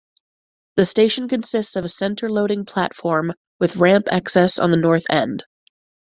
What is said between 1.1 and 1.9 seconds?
consists of a